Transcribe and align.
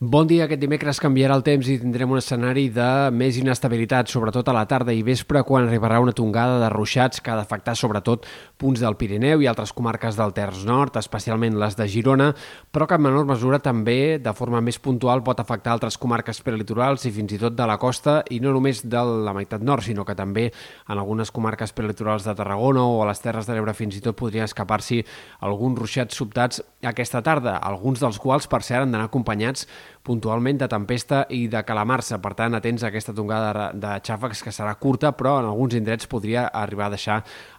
Bon 0.00 0.28
dia. 0.30 0.44
Aquest 0.44 0.60
dimecres 0.62 1.00
canviarà 1.02 1.34
el 1.34 1.42
temps 1.42 1.66
i 1.66 1.74
tindrem 1.82 2.12
un 2.14 2.20
escenari 2.20 2.68
de 2.70 3.10
més 3.10 3.34
inestabilitat, 3.34 4.06
sobretot 4.06 4.46
a 4.46 4.52
la 4.54 4.62
tarda 4.70 4.92
i 4.94 5.00
vespre, 5.02 5.40
quan 5.42 5.64
arribarà 5.66 5.96
una 5.98 6.12
tongada 6.14 6.60
de 6.62 6.68
ruixats 6.70 7.18
que 7.18 7.32
ha 7.32 7.34
d'afectar 7.34 7.74
sobretot 7.74 8.28
punts 8.62 8.78
del 8.78 8.94
Pirineu 8.94 9.42
i 9.42 9.48
altres 9.50 9.72
comarques 9.74 10.14
del 10.14 10.30
Terç 10.36 10.60
Nord, 10.68 10.94
especialment 11.02 11.58
les 11.58 11.74
de 11.74 11.88
Girona, 11.90 12.28
però 12.70 12.86
que 12.86 12.94
en 12.94 13.02
menor 13.08 13.26
mesura 13.26 13.58
també, 13.58 14.20
de 14.22 14.34
forma 14.38 14.60
més 14.62 14.78
puntual, 14.78 15.24
pot 15.26 15.42
afectar 15.42 15.74
altres 15.74 15.98
comarques 15.98 16.40
prelitorals 16.46 17.08
i 17.10 17.12
fins 17.18 17.34
i 17.34 17.40
tot 17.42 17.58
de 17.58 17.66
la 17.66 17.80
costa, 17.82 18.20
i 18.30 18.38
no 18.38 18.54
només 18.54 18.84
de 18.86 19.02
la 19.02 19.34
meitat 19.34 19.66
nord, 19.66 19.82
sinó 19.82 20.06
que 20.06 20.14
també 20.14 20.46
en 20.86 20.94
algunes 20.94 21.34
comarques 21.34 21.74
prelitorals 21.74 22.22
de 22.22 22.36
Tarragona 22.38 22.86
o 22.86 23.02
a 23.02 23.10
les 23.10 23.18
Terres 23.26 23.50
de 23.50 23.58
l'Ebre 23.58 23.74
fins 23.74 23.98
i 23.98 24.06
tot 24.06 24.14
podrien 24.22 24.46
escapar-s'hi 24.46 25.02
alguns 25.42 25.82
ruixats 25.82 26.22
sobtats 26.22 26.62
aquesta 26.86 27.18
tarda, 27.26 27.58
alguns 27.58 27.98
dels 27.98 28.22
quals, 28.22 28.46
per 28.46 28.62
cert, 28.62 28.86
han 28.86 28.94
d'anar 28.94 29.10
acompanyats 29.10 29.66
puntualment 30.02 30.58
de 30.60 30.68
tempesta 30.70 31.24
i 31.34 31.46
de 31.50 31.62
calamarsa. 31.66 32.20
Per 32.22 32.32
tant, 32.38 32.56
atents 32.56 32.84
a 32.84 32.88
aquesta 32.88 33.14
tongada 33.16 33.70
de 33.74 33.94
xàfecs 34.04 34.42
que 34.44 34.52
serà 34.54 34.74
curta, 34.80 35.12
però 35.16 35.38
en 35.42 35.48
alguns 35.50 35.76
indrets 35.78 36.08
podria 36.08 36.46
arribar 36.48 36.86
a 36.88 36.94
deixar 36.96 37.18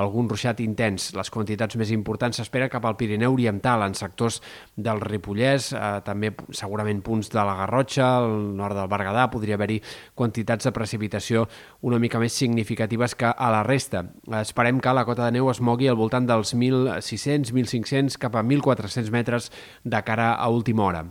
algun 0.00 0.28
ruixat 0.30 0.60
intens. 0.64 1.10
Les 1.16 1.30
quantitats 1.30 1.76
més 1.80 1.92
importants 1.94 2.40
s'espera 2.40 2.70
cap 2.72 2.84
al 2.86 2.96
Pirineu 2.96 3.34
Oriental, 3.34 3.84
en 3.84 3.94
sectors 3.98 4.40
del 4.76 5.00
Ripollès, 5.04 5.72
eh, 5.72 6.00
també 6.06 6.32
segurament 6.56 7.02
punts 7.02 7.30
de 7.30 7.40
la 7.44 7.56
Garrotxa, 7.62 8.08
al 8.20 8.56
nord 8.56 8.78
del 8.78 8.88
Berguedà, 8.90 9.28
podria 9.30 9.58
haver-hi 9.58 9.80
quantitats 10.14 10.64
de 10.64 10.72
precipitació 10.72 11.46
una 11.82 11.98
mica 11.98 12.18
més 12.18 12.32
significatives 12.32 13.14
que 13.14 13.30
a 13.30 13.50
la 13.52 13.62
resta. 13.66 14.04
Esperem 14.40 14.80
que 14.80 14.94
la 14.94 15.04
cota 15.04 15.26
de 15.26 15.38
neu 15.38 15.50
es 15.50 15.60
mogui 15.60 15.88
al 15.88 15.98
voltant 16.00 16.26
dels 16.28 16.54
1.600, 16.54 17.52
1.500 17.52 18.18
cap 18.20 18.36
a 18.36 18.42
1.400 18.42 19.10
metres 19.10 19.50
de 19.84 20.02
cara 20.04 20.34
a 20.34 20.48
última 20.48 20.84
hora. 20.84 21.06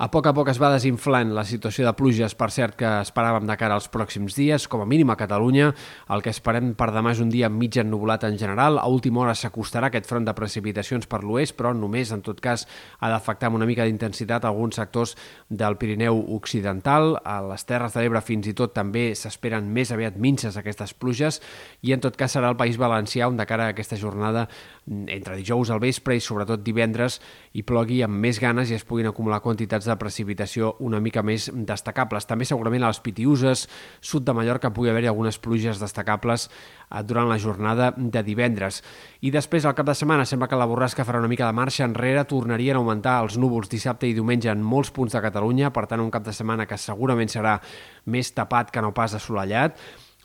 A 0.00 0.06
poc 0.08 0.24
a 0.24 0.32
poc 0.32 0.48
es 0.48 0.56
va 0.56 0.70
desinflant 0.72 1.34
la 1.36 1.42
situació 1.44 1.84
de 1.84 1.90
pluges, 1.92 2.32
per 2.32 2.46
cert, 2.54 2.72
que 2.80 2.88
esperàvem 3.02 3.44
de 3.44 3.56
cara 3.60 3.74
als 3.76 3.90
pròxims 3.92 4.32
dies, 4.32 4.64
com 4.64 4.80
a 4.80 4.86
mínim 4.88 5.10
a 5.12 5.16
Catalunya. 5.20 5.74
El 6.16 6.22
que 6.24 6.32
esperem 6.32 6.70
per 6.72 6.86
demà 6.94 7.12
és 7.12 7.18
un 7.20 7.28
dia 7.28 7.50
mig 7.52 7.76
ennubulat 7.76 8.24
en 8.24 8.38
general. 8.40 8.78
A 8.80 8.86
última 8.88 9.20
hora 9.20 9.34
s'acostarà 9.36 9.90
aquest 9.90 10.08
front 10.08 10.24
de 10.24 10.32
precipitacions 10.32 11.04
per 11.04 11.20
l'oest, 11.20 11.52
però 11.58 11.74
només, 11.76 12.14
en 12.16 12.22
tot 12.24 12.40
cas, 12.40 12.64
ha 12.96 13.10
d'afectar 13.12 13.50
amb 13.50 13.58
una 13.58 13.68
mica 13.68 13.84
d'intensitat 13.84 14.46
alguns 14.48 14.80
sectors 14.80 15.12
del 15.50 15.76
Pirineu 15.76 16.22
Occidental. 16.38 17.18
A 17.20 17.36
les 17.50 17.68
Terres 17.68 17.92
de 17.92 18.00
l'Ebre 18.00 18.24
fins 18.24 18.48
i 18.48 18.56
tot 18.56 18.72
també 18.72 19.10
s'esperen 19.12 19.68
més 19.68 19.92
aviat 19.92 20.16
minces 20.16 20.56
aquestes 20.56 20.96
pluges 20.96 21.42
i 21.84 21.92
en 21.92 22.00
tot 22.00 22.16
cas 22.16 22.38
serà 22.38 22.48
el 22.48 22.56
País 22.56 22.80
Valencià 22.80 23.28
on 23.28 23.36
de 23.36 23.44
cara 23.44 23.68
a 23.68 23.76
aquesta 23.76 24.00
jornada 24.00 24.48
entre 24.88 25.36
dijous 25.36 25.68
al 25.68 25.84
vespre 25.84 26.16
i 26.16 26.24
sobretot 26.24 26.64
divendres 26.64 27.20
hi 27.52 27.62
plogui 27.68 28.00
amb 28.02 28.16
més 28.16 28.40
ganes 28.40 28.72
i 28.72 28.78
es 28.78 28.88
puguin 28.88 29.10
acumular 29.10 29.42
quantitats 29.44 29.89
precipitació 29.98 30.74
una 30.80 31.00
mica 31.00 31.22
més 31.26 31.48
destacables. 31.54 32.26
També 32.28 32.46
segurament 32.48 32.84
a 32.84 32.90
les 32.92 33.00
Pitiuses, 33.02 33.66
sud 34.00 34.26
de 34.26 34.34
Mallorca, 34.36 34.72
pugui 34.74 34.90
haver-hi 34.92 35.10
algunes 35.10 35.38
pluges 35.42 35.80
destacables 35.80 36.48
eh, 36.50 37.02
durant 37.02 37.30
la 37.30 37.38
jornada 37.38 37.92
de 37.96 38.22
divendres. 38.26 38.82
I 39.20 39.32
després, 39.34 39.64
al 39.64 39.74
cap 39.78 39.88
de 39.88 39.96
setmana, 39.96 40.26
sembla 40.28 40.50
que 40.50 40.60
la 40.60 40.68
borrasca 40.70 41.06
farà 41.08 41.22
una 41.22 41.30
mica 41.30 41.48
de 41.48 41.56
marxa 41.56 41.86
enrere, 41.88 42.26
tornarien 42.28 42.76
a 42.76 42.84
augmentar 42.84 43.20
els 43.24 43.38
núvols 43.40 43.72
dissabte 43.72 44.06
i 44.06 44.14
diumenge 44.14 44.52
en 44.52 44.62
molts 44.62 44.92
punts 44.94 45.16
de 45.16 45.24
Catalunya, 45.24 45.72
per 45.72 45.86
tant, 45.90 46.04
un 46.04 46.12
cap 46.12 46.26
de 46.26 46.36
setmana 46.36 46.68
que 46.68 46.78
segurament 46.78 47.32
serà 47.32 47.58
més 48.06 48.34
tapat 48.36 48.70
que 48.70 48.84
no 48.84 48.94
pas 48.94 49.16
assolellat, 49.16 49.80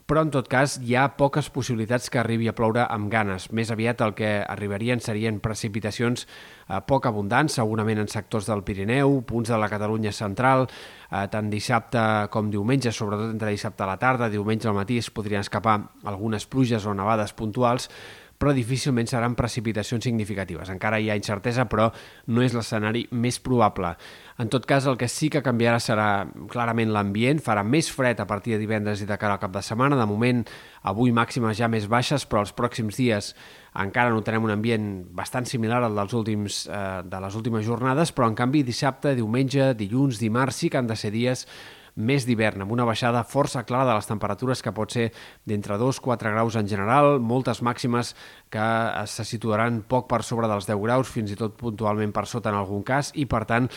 però 0.05 0.21
en 0.21 0.29
tot 0.33 0.47
cas 0.49 0.77
hi 0.85 0.93
ha 0.95 1.07
poques 1.17 1.47
possibilitats 1.49 2.11
que 2.13 2.19
arribi 2.21 2.47
a 2.49 2.53
ploure 2.53 2.83
amb 2.85 3.09
ganes. 3.11 3.47
Més 3.57 3.71
aviat 3.73 4.03
el 4.05 4.13
que 4.17 4.29
arribarien 4.41 5.01
serien 5.01 5.39
precipitacions 5.41 6.27
eh, 6.27 6.79
poc 6.85 7.07
abundants, 7.09 7.57
segurament 7.57 8.03
en 8.03 8.11
sectors 8.11 8.45
del 8.49 8.61
Pirineu, 8.67 9.17
punts 9.25 9.49
de 9.49 9.57
la 9.57 9.69
Catalunya 9.71 10.13
central, 10.13 10.67
eh, 11.09 11.25
tant 11.33 11.49
dissabte 11.49 12.03
com 12.33 12.51
diumenge, 12.53 12.93
sobretot 12.93 13.33
entre 13.33 13.55
dissabte 13.55 13.85
a 13.85 13.89
la 13.89 13.97
tarda, 14.01 14.29
diumenge 14.29 14.69
al 14.69 14.77
matí 14.77 14.99
es 15.01 15.09
podrien 15.09 15.41
escapar 15.41 15.79
algunes 16.05 16.45
pluges 16.45 16.85
o 16.85 16.93
nevades 16.93 17.33
puntuals, 17.33 17.89
però 18.37 18.53
difícilment 18.55 19.07
seran 19.07 19.35
precipitacions 19.39 20.03
significatives. 20.03 20.69
Encara 20.73 20.99
hi 20.99 21.09
ha 21.09 21.17
incertesa, 21.17 21.67
però 21.71 21.89
no 22.27 22.43
és 22.43 22.55
l'escenari 22.55 23.05
més 23.11 23.39
probable. 23.39 23.93
En 24.41 24.49
tot 24.51 24.65
cas, 24.67 24.85
el 24.89 24.97
que 24.99 25.07
sí 25.07 25.29
que 25.31 25.43
canviarà 25.43 25.79
serà 25.79 26.07
clarament 26.51 26.91
l'ambient, 26.91 27.39
farà 27.43 27.63
més 27.63 27.89
fred 27.91 28.19
a 28.19 28.27
partir 28.27 28.55
de 28.55 28.61
divendres 28.63 29.01
i 29.01 29.07
de 29.07 29.17
cara 29.17 29.37
al 29.37 29.43
cap 29.43 29.53
de 29.55 29.63
setmana. 29.63 29.99
De 29.99 30.07
moment, 30.09 30.43
avui 30.83 31.13
màximes 31.15 31.55
ja 31.57 31.71
més 31.71 31.87
baixes, 31.87 32.27
però 32.27 32.43
els 32.43 32.51
pròxims 32.55 32.99
dies 32.99 33.31
encara 33.75 34.11
notarem 34.11 34.43
un 34.43 34.53
ambient 34.53 34.89
bastant 35.15 35.47
similar 35.47 35.81
al 35.83 35.95
dels 35.95 36.13
últims, 36.15 36.65
eh, 36.67 37.01
de 37.03 37.23
les 37.23 37.35
últimes 37.35 37.65
jornades, 37.65 38.11
però 38.15 38.27
en 38.27 38.35
canvi 38.35 38.63
dissabte, 38.63 39.15
diumenge, 39.15 39.73
dilluns, 39.75 40.19
dimarts 40.19 40.63
sí 40.63 40.69
que 40.69 40.79
han 40.79 40.87
de 40.87 40.95
ser 40.95 41.11
dies 41.11 41.47
més 41.95 42.25
d'hivern, 42.27 42.65
amb 42.65 42.73
una 42.75 42.85
baixada 42.87 43.23
força 43.23 43.63
clara 43.63 43.87
de 43.89 43.95
les 43.95 44.09
temperatures 44.09 44.61
que 44.61 44.73
pot 44.75 44.91
ser 44.91 45.09
d'entre 45.47 45.77
2-4 45.79 46.33
graus 46.35 46.57
en 46.59 46.67
general, 46.67 47.19
moltes 47.23 47.61
màximes 47.63 48.13
que 48.51 48.67
se 49.07 49.23
situaran 49.27 49.81
poc 49.87 50.09
per 50.11 50.21
sobre 50.23 50.49
dels 50.51 50.67
10 50.67 50.81
graus, 50.83 51.11
fins 51.11 51.31
i 51.31 51.39
tot 51.39 51.55
puntualment 51.59 52.11
per 52.15 52.25
sota 52.27 52.51
en 52.51 52.59
algun 52.59 52.83
cas, 52.83 53.13
i 53.15 53.25
per 53.25 53.45
tant 53.47 53.71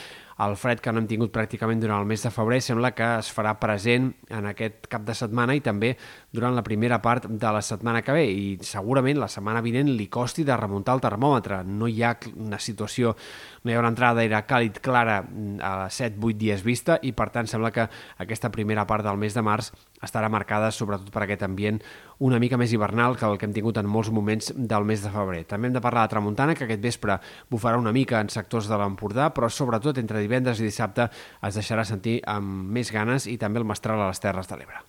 el 0.45 0.55
fred 0.57 0.79
que 0.79 0.93
no 0.93 1.01
hem 1.03 1.09
tingut 1.11 1.33
pràcticament 1.35 1.81
durant 1.83 1.99
el 1.99 2.07
mes 2.07 2.23
de 2.23 2.31
febrer 2.31 2.61
sembla 2.63 2.93
que 2.95 3.07
es 3.19 3.31
farà 3.35 3.57
present 3.59 4.13
en 4.31 4.47
aquest 4.47 4.87
cap 4.91 5.03
de 5.07 5.17
setmana 5.19 5.57
i 5.59 5.63
també 5.65 5.95
durant 6.31 6.55
la 6.55 6.63
primera 6.63 7.01
part 7.03 7.27
de 7.27 7.53
la 7.55 7.63
setmana 7.65 8.05
que 8.07 8.15
ve 8.15 8.25
i 8.31 8.47
segurament 8.63 9.19
la 9.19 9.31
setmana 9.33 9.65
vinent 9.65 9.91
li 9.91 10.07
costi 10.07 10.47
de 10.47 10.57
remuntar 10.57 10.95
el 10.95 11.03
termòmetre. 11.03 11.65
No 11.67 11.91
hi 11.91 12.03
ha 12.07 12.15
una 12.37 12.61
situació, 12.63 13.17
no 13.65 13.73
hi 13.73 13.75
ha 13.75 13.83
una 13.83 13.91
entrada 13.91 14.21
d'aire 14.21 14.45
càlid 14.47 14.79
clara 14.85 15.19
a 15.19 15.75
7-8 15.91 16.39
dies 16.39 16.63
vista 16.63 17.01
i 17.03 17.13
per 17.13 17.31
tant 17.35 17.51
sembla 17.51 17.75
que 17.75 17.89
aquesta 18.23 18.53
primera 18.55 18.87
part 18.87 19.07
del 19.07 19.19
mes 19.19 19.35
de 19.35 19.43
març 19.43 19.73
estarà 20.05 20.31
marcada 20.31 20.71
sobretot 20.71 21.11
per 21.11 21.25
aquest 21.25 21.43
ambient 21.43 21.83
una 22.19 22.39
mica 22.43 22.59
més 22.59 22.73
hivernal 22.75 23.17
que 23.17 23.27
el 23.27 23.39
que 23.39 23.47
hem 23.47 23.55
tingut 23.55 23.79
en 23.79 23.87
molts 23.87 24.11
moments 24.15 24.51
del 24.55 24.87
mes 24.87 25.03
de 25.03 25.11
febrer. 25.15 25.45
També 25.47 25.69
hem 25.69 25.77
de 25.77 25.83
parlar 25.83 26.07
de 26.07 26.15
tramuntana, 26.15 26.55
que 26.59 26.67
aquest 26.67 26.83
vespre 26.83 27.19
bufarà 27.51 27.79
una 27.79 27.93
mica 27.95 28.21
en 28.21 28.31
sectors 28.33 28.67
de 28.71 28.79
l'Empordà, 28.79 29.31
però 29.35 29.51
sobretot 29.51 29.99
entre 30.03 30.23
divendres 30.29 30.61
i 30.61 30.69
dissabte 30.69 31.09
es 31.49 31.59
deixarà 31.59 31.87
sentir 31.89 32.21
amb 32.29 32.71
més 32.77 32.93
ganes 32.95 33.27
i 33.27 33.41
també 33.41 33.65
el 33.65 33.69
mestral 33.69 34.05
a 34.05 34.13
les 34.13 34.23
Terres 34.23 34.53
de 34.53 34.61
l'Ebre. 34.61 34.89